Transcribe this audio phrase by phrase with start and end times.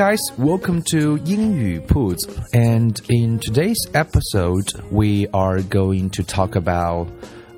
[0.00, 7.06] guys, welcome to 英语铺子 and in today's episode we are going to talk about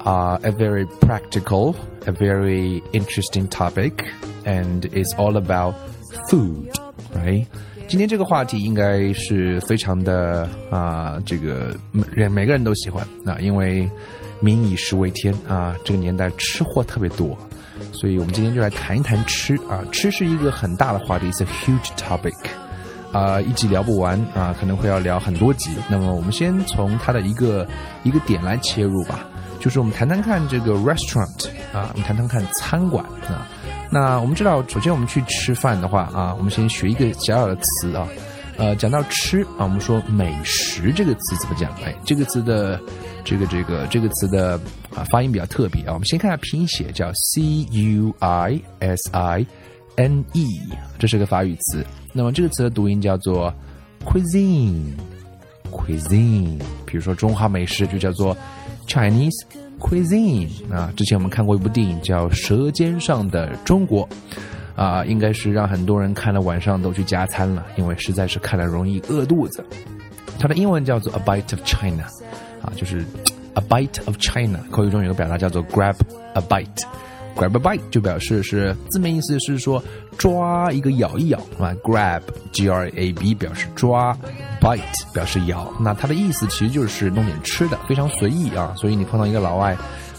[0.04, 1.76] uh, a very practical,
[2.06, 4.04] a very interesting topic
[4.44, 5.74] and it's all about
[6.28, 6.68] food,
[7.14, 7.46] right?
[7.86, 11.72] 今天这个话题应该是非常的啊、这个
[12.10, 13.88] 人每个人都喜欢啊，因为
[14.40, 17.38] 民以食为天啊，这个年代吃货特别多，
[17.93, 22.35] 所以我们今天就来谈一谈吃啊，吃是一个很大的话题，it's a huge topic，
[23.13, 25.69] 啊、一集聊不完啊，可能会要聊很多集。
[25.87, 27.65] 那么我们先从它的一个
[28.03, 29.19] 一个点来切入吧，
[29.59, 33.47] 就是我们谈谈看这个 restaurant 啊，我们谈谈看餐馆啊。
[33.91, 38.07] 那我们知道，首先我们去吃饭的话啊，我们先学一个小小的词啊。
[38.55, 41.71] 呃，讲到吃啊，我们说美食这个词怎么讲？
[41.83, 42.79] 哎，这个词的
[43.23, 44.59] 这个这个这个词的
[44.95, 45.93] 啊发音比较特别啊。
[45.93, 49.45] 我们先看下拼写，叫 C U I S I
[49.95, 50.47] N E，
[50.97, 51.85] 这是个法语词。
[52.11, 53.53] 那么这个词的读音叫做
[54.05, 54.93] cuisine。
[55.71, 58.37] cuisine，比如说中华美食就叫做
[58.87, 59.43] Chinese
[59.79, 60.93] cuisine 啊。
[60.95, 64.07] 之前我们看过一部电影叫《舌尖上的中国》，
[64.75, 69.65] 啊，应该是让很多人看了晚上都去加餐了，因为实在是看了容易饿肚子。
[70.39, 72.03] 它的英文叫做 A Bite of China，
[72.61, 73.03] 啊，就是
[73.55, 74.59] A Bite of China。
[74.71, 75.95] 口语中有个表达叫做 Grab
[76.33, 76.83] a bite。
[77.35, 79.83] Grab a bite 就表示是字面意思是说
[80.19, 82.21] 抓一个咬一咬啊，grab
[82.51, 84.15] G R A B 表示抓
[84.61, 88.75] ，bite 表示咬，那它的意思其实就是弄点吃的，非常随意啊。
[88.77, 89.75] 所以你碰到一个老外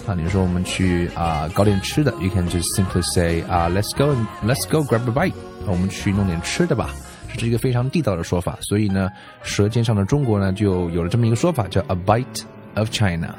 [0.08, 5.34] 啊，你说我们去啊搞点吃的，you can just simply say 啊 let's go let's go grab a bite，
[5.66, 6.90] 我们去弄点吃的吧。
[7.32, 9.08] 这是一个非常地道的说法，所以呢，
[9.44, 12.42] 舌尖上的中国呢就有了这么一个说法，叫 a bite
[12.76, 13.34] of China。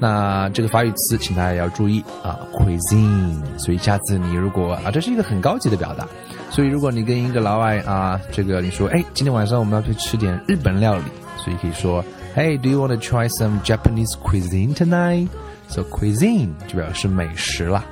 [0.00, 3.40] 那这个法语词，请大家要注意啊，cuisine。
[3.56, 6.06] 所以下次你如果啊，这是一个很高级的表达。
[6.50, 11.04] 所以如果你跟一个老外啊，这个你说，哎，今天晚上我们要去吃点日本料理，
[11.36, 12.04] 所以可以说
[12.34, 17.84] ，Hey，do you want to try some Japanese cuisine tonight？So cuisine 就表示美食啦。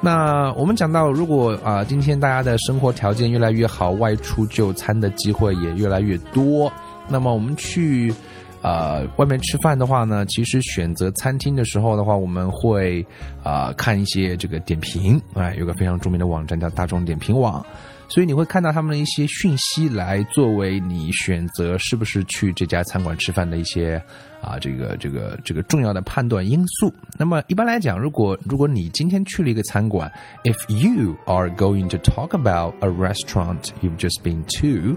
[0.00, 6.72] 那我们讲到，如果啊，今天大家的生活条件越来越好，外出就餐的机会也越来越多，
[7.08, 8.14] 那么我们去。
[8.62, 13.04] 呃，外面吃饭的话呢，其实选择餐厅的时候的话，我们会
[13.42, 17.64] 啊、看一些这个点评，哎，有个非常著名的网站叫大众点评网，
[18.08, 24.00] 所以你会看到他们的一些讯息，来作为你选择是不是去这家餐馆吃饭的一些
[24.40, 26.94] 啊这个这个这个重要的判断因素。
[27.18, 30.08] 那么一般来讲，如果如果你今天去了一个餐馆
[30.44, 34.96] ，if you are going to talk about a restaurant you've just been to。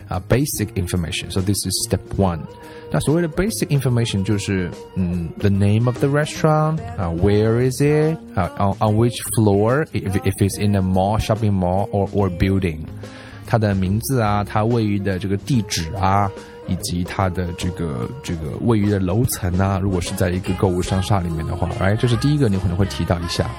[0.10, 1.30] 啊，basic information.
[1.30, 2.40] So this is step one.
[2.90, 9.84] 那所谓的 basic information 就是嗯，the name of the restaurant 啊，where is it 啊，on on which floor
[9.92, 12.78] if if it's in a mall shopping mall or or building，
[13.46, 16.30] 它的名字啊，它位于的这个地址啊，
[16.68, 23.50] 以及它的这个这个位于的楼层啊，如果是在一个购物商厦里面的话，right，这是第一个，你可能会提到一下。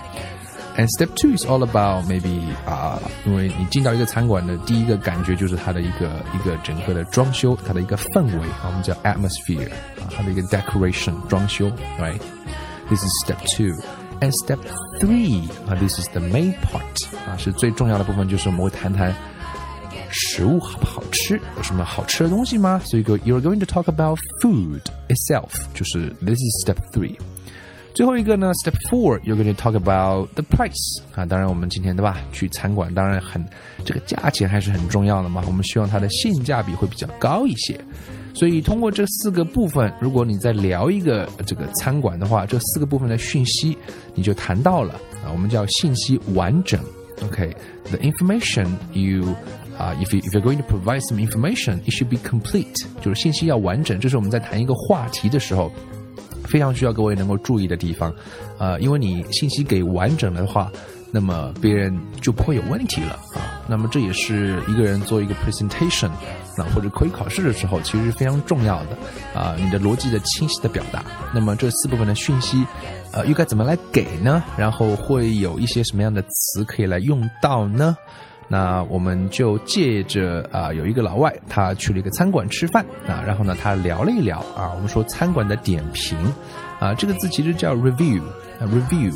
[0.77, 13.73] And step two is all about maybe 啊、因为你进到一个餐馆的第一个感觉就是它的一个一个整个的装修，它的一个氛围啊，我们叫 atmosphere 啊，它的一个 decoration 装修，right？This is step two.
[14.19, 14.59] And step
[14.99, 19.15] three 啊，this is the main part 啊，是最重要的部分，就是我们会谈谈
[20.09, 22.79] 食物好不好吃，有什么好吃的东西吗？
[22.85, 27.15] 所以个 you're going to talk about food itself，就是 this is step three。
[27.94, 33.44] 最后一个呢，Step Four，you're going to talk about the price 啊，当然我们今天对吧，去餐馆当然很
[33.84, 37.78] 这个价钱还是很重要的嘛，我们希望它的性价比会比较高一些。
[38.34, 43.76] 所以通过这四个部分，如果你在聊一个这个餐馆的话，这四个部分的讯息
[44.14, 46.80] 你就谈到了，啊，我们叫信息完整。
[47.22, 49.34] OK，the、information you
[49.78, 54.00] 啊、i f you if you're going to provide some information, it should be complete，就是信息要完整。
[54.00, 55.70] 这是我们在谈一个话题的时候。
[56.52, 58.14] 非常需要各位能够注意的地方，
[58.58, 60.70] 呃，因为你信息给完整的话，
[61.10, 63.64] 那么别人就不会有问题了啊。
[63.66, 66.10] 那么这也是一个人做一个 presentation
[66.58, 69.56] 啊，或者口语考试的时候，其实是非常重要的啊。
[69.58, 71.02] 你的逻辑的清晰的表达，
[71.32, 72.62] 那么这四部分的讯息，
[73.12, 74.44] 呃，又该怎么来给呢？
[74.58, 77.96] 然后会有一些什么样的词可以来用到呢？
[78.52, 86.18] 那我们就借着啊，有一个老外，他去了一个餐馆吃饭啊，然后呢，他聊了一聊啊，我们说餐馆的点评
[86.78, 88.20] 啊，这个字其实叫 review
[88.60, 89.10] 啊，review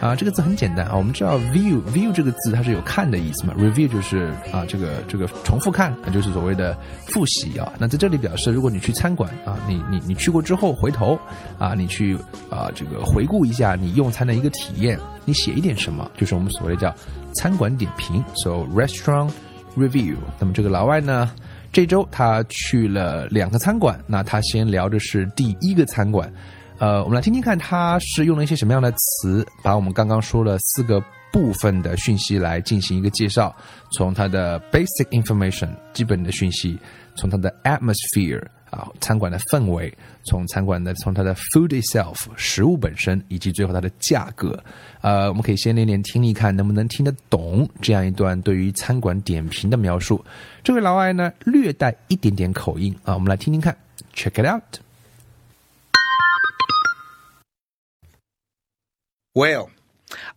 [0.00, 6.78] 啊，这个字很简单啊，我们知道 view view 这个字它是有看的意思嘛，review 就是啊，这个这个重复看，就是所谓的
[7.08, 7.72] 复习啊。
[7.80, 11.18] 那在这里表示，如果你去餐馆啊，你你你去过之后回头
[11.58, 12.16] 啊，你去
[12.48, 16.94] 啊这个回顾一下你用餐的一个体验，你写一点什么，就是我们所谓叫。
[17.36, 19.30] 餐馆点评，so restaurant
[19.76, 20.16] review。
[20.38, 21.30] 那么这个老外呢，
[21.72, 23.98] 这周他去了两个餐馆。
[24.06, 26.32] 那他先聊的是第一个餐馆，
[26.78, 31.02] 呃，我们来听听看他是用了一些什么样的词，把我们刚刚说了四个
[31.32, 33.54] 部分的讯息来进行一个介绍。
[33.92, 36.78] 从它的 basic information 基本的讯息，
[37.14, 38.42] 从它的 atmosphere。
[38.75, 44.63] 啊，餐馆的氛围，从餐馆的从它的 food itself 食物本身，以及最后它的价格，
[45.01, 50.23] 呃，我们可以先练练听力，看能不能听得懂这样一段对于餐馆点评的描述。
[50.63, 53.75] 这位老外呢，略带一点点口音啊，我们来听听看，
[54.13, 54.79] check it out。
[59.33, 59.69] Well,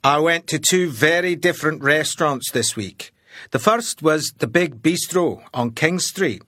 [0.02, 3.10] I went to two very different restaurants this week.
[3.50, 6.42] The first was the Big Bistro on King Street.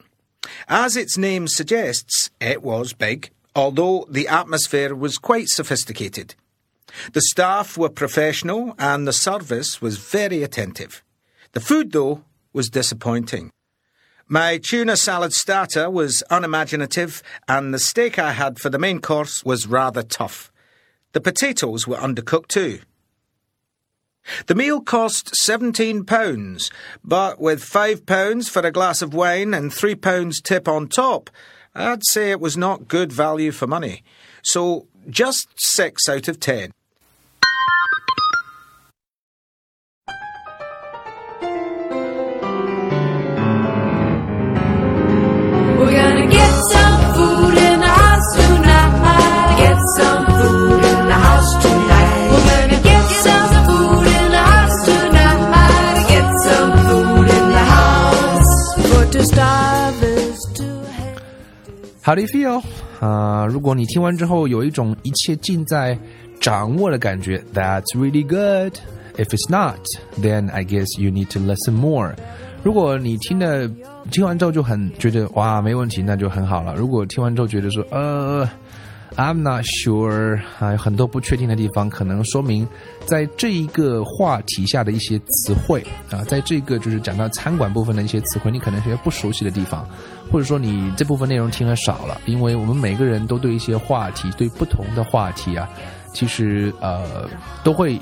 [0.68, 6.36] as its name suggests, it was big, although the atmosphere was quite sophisticated.
[7.14, 11.04] The staff were professional and the service was very attentive.
[11.54, 12.24] The food, though,
[12.54, 13.52] was disappointing.
[14.28, 19.44] My tuna salad starter was unimaginative, and the steak I had for the main course
[19.44, 20.52] was rather tough.
[21.12, 22.80] The potatoes were undercooked too.
[24.46, 26.72] The meal cost £17,
[27.04, 31.30] but with £5 for a glass of wine and £3 tip on top,
[31.74, 34.04] I'd say it was not good value for money.
[34.44, 36.72] So, just 6 out of 10.
[62.12, 62.62] How do you feel？
[63.00, 65.98] 啊、如果你听完之后有一种一切尽在
[66.42, 68.74] 掌握的感觉，That's really good.
[69.16, 69.80] If it's not,
[70.22, 72.14] then I guess you need to listen more.
[72.64, 73.72] 如果你听的
[74.12, 76.76] 听完之后就很觉得哇没问题，那就很好了。
[76.76, 78.46] 如果听完之后觉得说呃。
[79.18, 82.68] I'm not sure 啊，有很多不确定的地方，可能说明
[83.06, 89.88] 在这一个话题下的一些词汇啊，在这个就是讲到餐馆部分的一些词汇，你可能是些不熟悉的地方，
[90.32, 95.70] 或者说你这部分内容听得少了，因为我们每个人都对一些话题，对不同的话题啊，
[96.14, 97.30] 其实呃
[97.64, 98.00] 都会。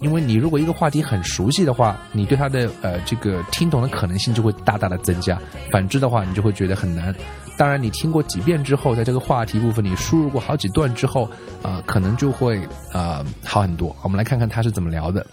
[0.00, 5.36] 因为你如果一个话题很熟悉的话，你对它的呃这个听懂的可能性就会大大的增加。
[5.72, 7.12] 反之的话，你就会觉得很难。
[7.58, 11.28] 当然，你听过几遍之后，在这个话题部分你输入过好几段之后，
[11.60, 12.60] 呃，可能就会
[12.92, 13.94] 呃好很多。
[14.02, 15.26] 我们来看看他是怎么聊的。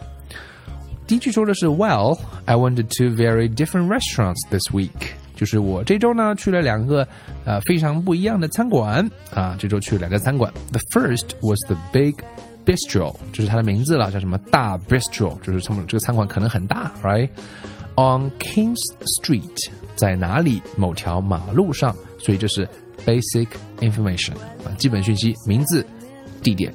[1.05, 4.89] 第一句说的是，Well, I went to very different restaurants this week。
[5.35, 7.07] 就是我这周呢去了两个
[7.45, 10.51] 呃非常不一样的餐馆啊，这周去了两个餐馆。
[10.71, 12.15] The first was the Big
[12.65, 18.81] Bistro，就是它的名字了，叫什么大 Bistro，就是他们这个餐馆可能很大，right？On Kings
[19.21, 20.61] Street，在哪里？
[20.75, 22.67] 某条马路上，所以这是
[23.05, 23.47] basic
[23.79, 25.85] information 啊，基本讯息，名字、
[26.41, 26.73] 地点。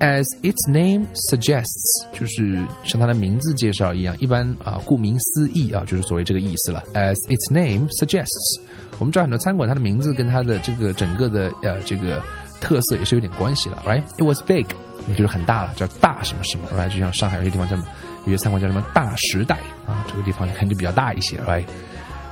[0.00, 6.82] As its name suggests，就是像它的名字介绍一样，一般啊，顾名思义啊，就是所谓这个意思了。
[6.92, 8.60] As its name suggests，
[8.98, 12.20] 我们知道很多餐馆它的名字跟它的这个整个的呃这个
[12.60, 14.66] 特色也是有点关系了，right？It was big，
[15.08, 16.92] 也就是很大了，叫大什么什么，right？
[16.92, 17.88] 就像上海有些地方叫什么，
[18.26, 19.56] 有些餐馆叫什么大时代
[19.86, 21.64] 啊，这个地方肯定比较大一些，right？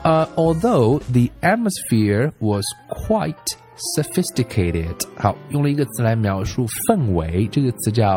[0.04, 3.36] 呃、uh,，although the atmosphere was quite
[3.96, 8.14] sophisticated，好，用了一个词来描述氛围，这个词叫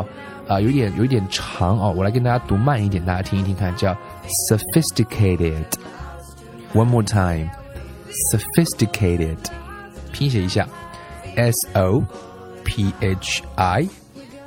[0.47, 3.97] 啊、呃，有点有一点长哦，我来跟大家读慢一点，大家听一听看，叫
[4.49, 7.51] sophisticated。One more time,
[8.33, 9.39] sophisticated，
[10.13, 10.69] 拼写一下，
[11.35, 12.05] S O
[12.65, 13.89] P H I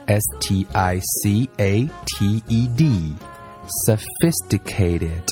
[0.05, 3.13] S T I C A T E D
[3.85, 5.23] sophisticated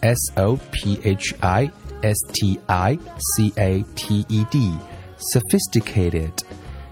[0.00, 1.70] S O P H I
[2.02, 4.72] S T I C A T E D
[5.18, 6.32] sophisticated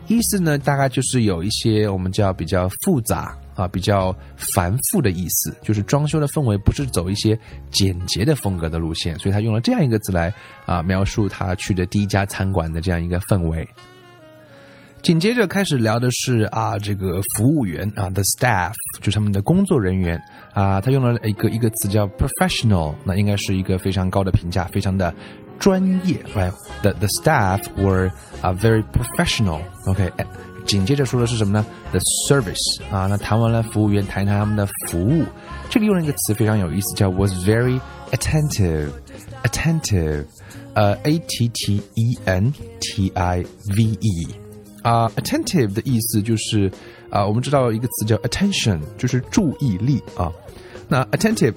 [0.08, 7.36] 意思呢，大概就是有一些我们叫比较复杂啊，比较繁复的意思，就是装修的氛围不是走一些
[7.70, 10.32] 简洁的风格的路线，所以他用了这样一个字来
[10.64, 13.68] 啊描述他去的第一家餐馆的这样一个氛围。
[15.06, 20.20] 紧接着开始聊的是啊，这个服务员啊，the staff 就是他们的工作人员
[20.52, 25.14] 啊，他用了一个一个词叫 professional，那应该是一个非常高的评价，非常的
[25.60, 28.10] 专业，right？The the staff were
[28.42, 30.10] 啊 very professional，OK？、
[30.64, 35.24] 紧接着说的是什么呢？The service 啊，那谈完了服务员，谈一谈他们的服务，
[35.70, 37.78] 这里用了一个词非常有意思，叫 was very
[38.10, 40.24] attentive，attentive，
[40.74, 43.44] 呃，a t t e n t i
[43.76, 44.45] v e。
[44.86, 46.70] 啊、a t t e n t i v e 的意思就是
[47.10, 50.30] 啊、我们知道一个词叫 attention，就是注意力啊。
[50.88, 51.54] 那 attentive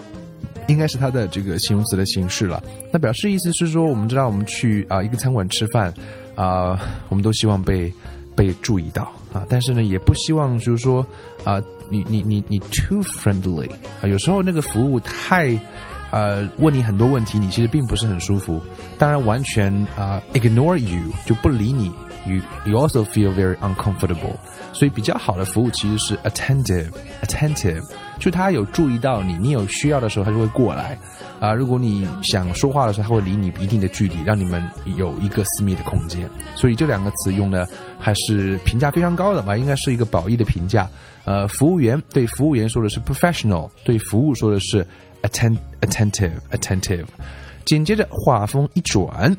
[0.68, 2.64] 应该是它的这个形容词的形式了。
[2.92, 5.94] 那表示意思是说，我们知道我们去啊、一个餐馆吃饭
[6.34, 7.94] 啊、我们都希望被
[8.36, 11.06] 被注意到啊，但是呢，也不希望就是说
[11.44, 13.70] 啊、你你你你 too friendly
[14.02, 15.56] 啊，有时候那个服务太。
[16.12, 18.62] 呃，问你很多问题，你其实并不是很舒服。
[18.98, 21.92] 当然，完全啊、ignore you 就不理你
[22.26, 24.36] ，you you also feel very uncomfortable。
[24.74, 27.84] 所以比较好的服务其实是 attentive，attentive，
[28.20, 30.98] 就他有注意到你，你有需要的时候他就会过来。
[31.40, 34.62] 啊、如果你想说话的时候，他会离你一定的距离，让你们
[34.98, 36.30] 有一个私密的空间。
[36.54, 37.66] 所以这两个词用的
[37.98, 40.90] 还是评价非常高的吧，应该是一个褒义的评价。
[41.24, 44.86] 呃，服务员对服务员说的是 professional，对服务说的是
[45.23, 47.07] atten attentive attentive。
[47.65, 49.35] 紧接着话锋一转，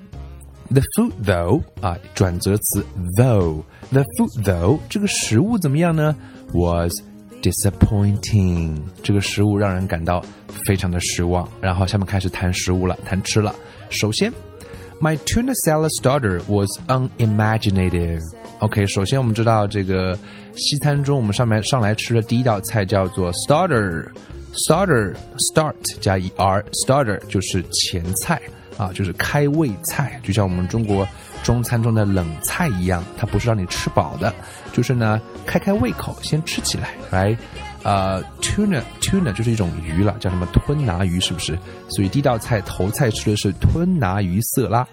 [0.70, 2.84] the food though 啊，转折词
[3.16, 6.16] though，the food though 这个食物怎么样呢？
[6.54, 7.02] was
[7.42, 10.24] disappointing，这个食物让人感到
[10.66, 11.48] 非常的失望。
[11.62, 13.54] 然后下面开始谈食物了，谈吃了。
[13.92, 14.34] 首先，
[15.00, 20.18] my tuna salad starter was unimaginative。OK，首先我们知道这个
[20.56, 24.08] 西餐中，我们上面上来吃的第一道菜叫做 starter。
[24.55, 28.41] Starter start 加 er starter 就是前菜
[28.77, 31.05] 啊，就是开胃菜，就像我们中国
[31.43, 34.35] 中餐中的冷菜一样，它不是让你吃饱的，
[34.73, 37.37] 就是呢开开胃口，先吃起来，right？
[37.83, 41.59] 呃，tuna tuna 就是一种鱼了，叫什么吞拿鱼，是不是？
[41.89, 44.87] 所以第一道菜头菜吃的是吞拿鱼色拉，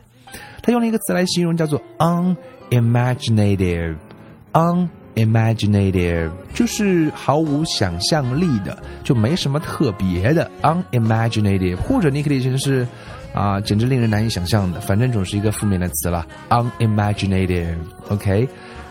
[0.62, 4.88] 他用了一个词来形容，叫做 unimaginative，un。
[5.18, 12.88] Imaginative 就是毫无想象力的，就没什么特别的 unimaginative，或者你可以说是
[13.34, 17.76] 啊、简直令人难以想象的，反正总是一个负面的词了，unimaginative。
[18.10, 18.48] OK，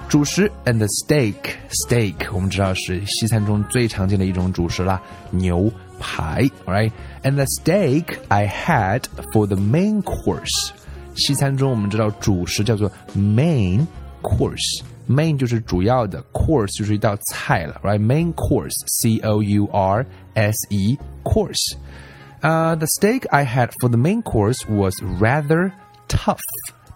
[0.09, 9.03] 主食 and the steak，steak 我们知道是西餐中最常见的一种主食啦，牛排，right？And the steak I had
[9.33, 10.71] for the main course，
[11.17, 13.87] 西餐中我们知道主食叫做 main
[14.23, 14.83] course。
[15.10, 20.06] Main 就是主要的，course 就是一道菜了，right？Main course，C O U R
[20.36, 21.76] S E course。
[22.42, 25.72] 呃、t h e steak I had for the main course was rather
[26.08, 26.40] tough，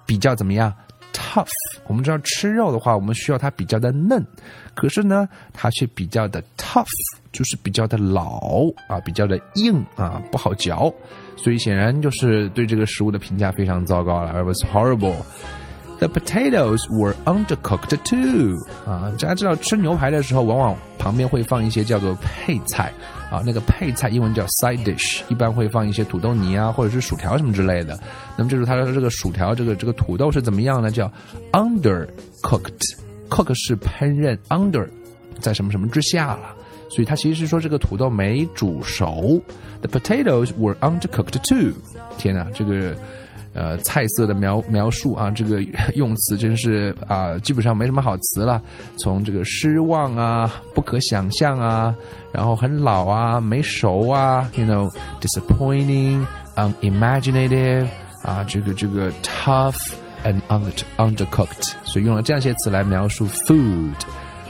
[0.05, 0.73] 比较怎么样？
[1.13, 1.47] Tough。
[1.87, 4.25] 我们知道吃肉的话，我们需要它比较的嫩，
[4.73, 6.87] 可是呢，它却比较的 tough，
[7.31, 10.93] 就是比较的老啊，比较的硬啊，不好嚼。
[11.37, 15.15] 所以显然就是对这个食物的评价非常糟糕了，It was horrible。
[16.00, 18.56] The potatoes were undercooked too.
[18.86, 22.90] 啊，大家知道吃牛排的时候，往往旁边会放一些叫做配菜
[23.30, 28.00] 啊，那个配菜英文叫 side dish，一般会放一些土豆泥啊，或者是薯条什么之类的。
[28.34, 30.90] 那么就是它的这个薯条，这个这个土豆是怎么样呢？
[30.90, 31.12] 叫
[31.52, 32.96] undercooked。
[33.28, 34.88] cook 是烹饪，under
[35.38, 36.56] 在什么什么之下了。
[36.88, 39.40] 所以它其实是说这个土豆没煮熟。
[39.82, 41.72] The potatoes were undercooked too.
[42.18, 42.96] 天哪，这个
[43.52, 45.62] 呃菜色的描描述啊，这个
[45.94, 48.60] 用词真是啊、基本上没什么好词了。
[48.96, 51.94] 从这个失望啊、不可想象啊，
[52.32, 54.88] 然后很老啊、没熟啊，you know
[55.20, 57.86] disappointing、unimaginative
[58.22, 59.92] 啊，这个这个 tough
[60.24, 63.94] and under undercooked，所以用了这样一些词来描述 food。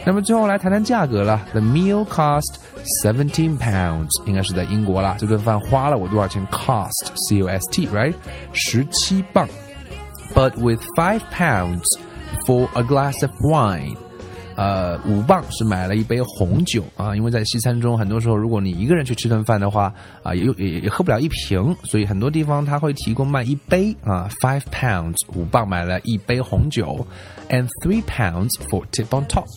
[0.05, 1.41] 那么最后来谈谈价格了。
[1.51, 2.57] The meal cost
[3.03, 5.15] seventeen pounds，应该是在英国啦。
[5.17, 6.45] 这顿饭花了我多少钱？
[6.47, 8.13] Cost C O S T，right？
[8.53, 9.47] 十七磅。
[10.35, 11.85] But with five pounds
[12.45, 13.95] for a glass of wine，
[14.55, 17.15] 呃，五磅是买了一杯红酒啊。
[17.15, 24.29] 因为在西餐中，很多时候如果你一个人去吃顿饭的话，啊，也也也喝不了一瓶，所以很多地方他会提供卖一杯啊。
[24.39, 27.07] Five pounds，五磅买了一杯红酒，
[27.49, 29.47] and three pounds for tip on top。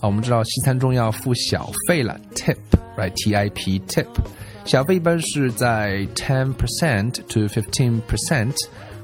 [0.00, 4.06] 啊，我们知道西餐中要付小费了，tip，right？T I P tip，
[4.64, 8.54] 小费一般是在 ten percent to fifteen percent，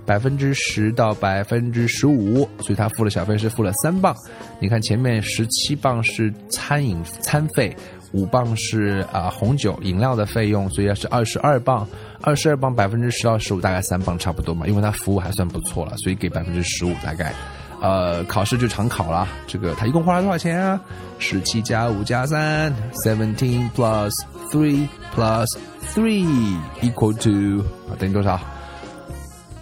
[0.06, 4.16] 百分之十到百分之十五，所以他付了小费是付了三磅。
[4.58, 7.76] 你看前面十七磅是餐饮餐费，
[8.12, 11.86] 五磅是啊、红酒饮料的费用，所以要是二十二磅。
[12.22, 17.32] 二十二磅百分之十到十五，大概三磅差不多嘛，因为他服务还算不错了，所以给百分之十五大概。
[17.80, 20.80] 呃，考试就常考了，这个他一共花了多少钱啊？
[21.18, 22.73] 十七加五加三
[23.04, 24.11] ，seventeen plus
[24.50, 25.47] three plus
[25.95, 28.40] three equal to 啊，等于多少？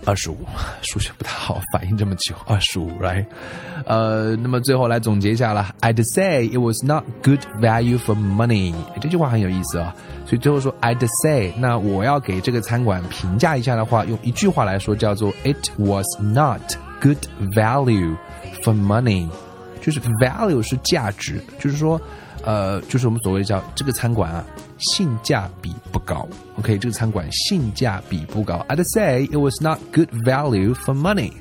[0.07, 0.37] 二十五，
[0.83, 3.25] 数学不太好，反应这么久，二十五，right？
[3.87, 9.95] 呃，那么最后来总结一下了，I'd say it was not good value for money，这句话很有意思啊、
[10.27, 16.61] 所以最后说 I'd say，那我要给这个餐馆评价一下的话，用一句话来说叫做 It was not
[17.04, 18.16] good value
[18.64, 19.28] for money，
[19.82, 22.00] 就是 value 是价值，就是说。
[22.46, 24.42] 呃，就是我们所谓叫这个餐馆啊，
[24.78, 26.26] 性价比不高。
[26.56, 28.66] OK，这个餐馆性价比不高。
[28.70, 31.34] I'd say it was not good value for money。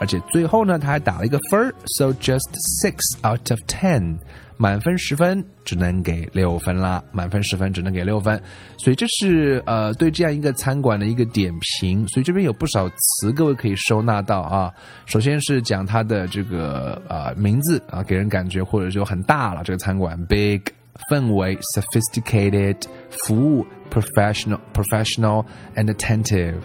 [0.00, 2.48] 而且最后呢，他还打了一个分儿，so just
[2.82, 4.18] six out of ten，
[4.57, 8.41] 满分十分只能给六分啦，满分十分只能给六分，
[8.77, 14.73] 所以这是呃对这样一个餐馆的一个点评，所以这边有不少词各位可以收纳到啊。
[15.05, 20.61] 首先是讲它的这个呃名字啊，给人感觉或者就很大了，这个餐馆 big。
[21.09, 22.77] 氛围 sophisticated，
[23.09, 25.45] 服务 professional professional
[25.75, 26.55] and attentive，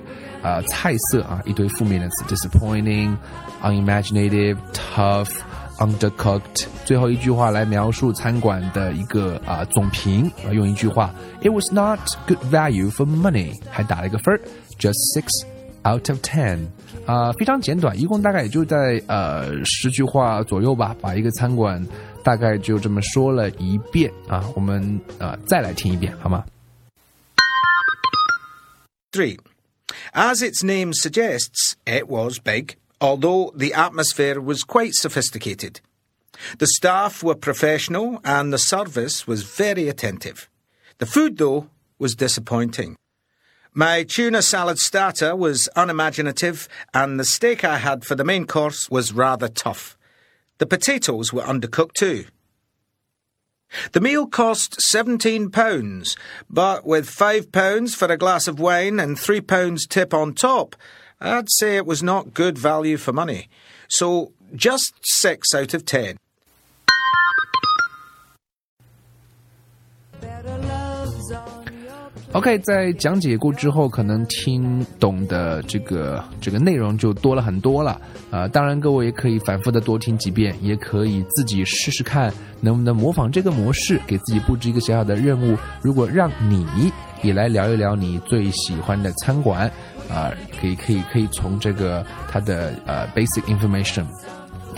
[0.40, 3.16] 呃，菜色啊一堆负面的词 disappointing、
[3.61, 5.32] unimaginative、tough、
[5.79, 6.65] undercooked。
[6.86, 14.39] 最后一句话来描述餐馆的一个啊、总评啊，用一句话，It was not good value for money，还打了一个分儿，
[14.79, 15.25] just six
[15.89, 16.67] out of ten。
[17.05, 21.86] 啊、非常简短，一共大概也就在呃十句话左右吧，把一个餐馆
[22.24, 24.43] 大概就这么说了一遍啊。
[24.56, 26.43] 我们呃再来听一遍好吗？
[29.12, 29.38] 3.
[30.13, 35.80] As its name suggests, it was big, although the atmosphere was quite sophisticated.
[36.58, 40.48] The staff were professional and the service was very attentive.
[40.98, 42.96] The food, though, was disappointing.
[43.72, 48.90] My tuna salad starter was unimaginative, and the steak I had for the main course
[48.90, 49.96] was rather tough.
[50.58, 52.24] The potatoes were undercooked too.
[53.92, 56.16] The meal cost £17,
[56.50, 60.74] but with £5 for a glass of wine and £3 tip on top,
[61.20, 63.48] I'd say it was not good value for money.
[63.88, 66.16] So, just 6 out of 10.
[72.33, 78.01] OK，在讲解过之后，可能听懂的这个这个内容就多了很多了。
[78.31, 85.59] 呃，当然各位也可以反复的多听几遍，也可以自己试试看能不能模仿这个模式，给自己布置一个小小的任务。
[85.83, 86.64] 如果让你
[87.21, 89.69] 也来聊一聊你最喜欢的餐馆，
[90.09, 94.05] 啊、可以可以可以从这个它的呃 basic information。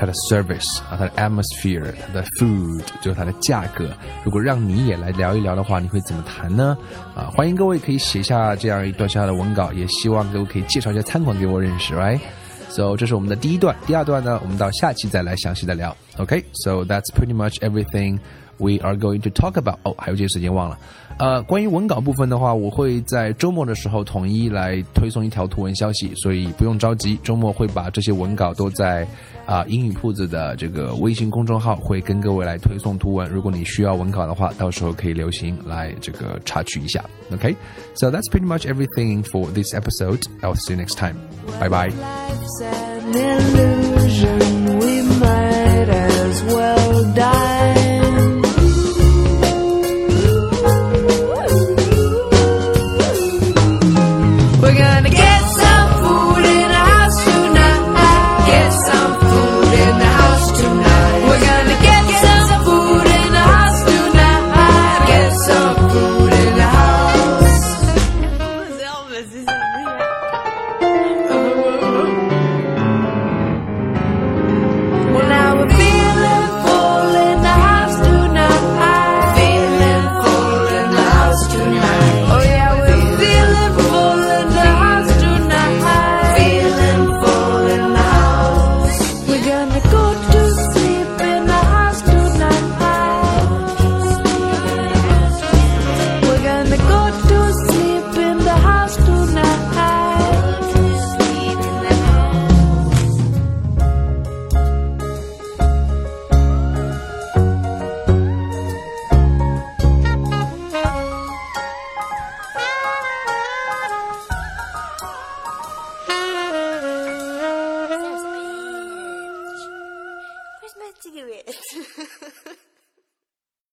[0.03, 3.88] 它的 service 啊，它的 atmosphere，它的 food，就是它的价格。
[4.25, 6.77] 如果让你也来聊一聊的话，你会怎么谈呢？
[7.15, 15.97] 啊，欢迎各位可以写下这样一段小小的文稿，也希望各位可以介绍一下餐馆给我认识，right？So 这是我们的第一段，第二段呢，我们到下期再来详细的聊。
[16.17, 18.19] OK，so、that's pretty much everything
[18.59, 19.79] we are going to talk about。
[19.83, 20.79] 哦，还有件事情忘了，
[21.19, 29.07] 呃，关于文稿部分的话，我会在周末的时候统一来推送一条图文消息，所以不用着急，周末会把这些文稿都在
[29.45, 33.29] 啊、英语铺子的这个微信公众号会跟各位来推送图文。
[33.29, 37.05] 如果你需要文稿的话，到时候可以留心来这个插取一下。
[37.33, 40.21] OK，so、that's pretty much everything for this episode.
[40.43, 41.17] I'll see you next time.
[41.59, 41.93] Bye bye.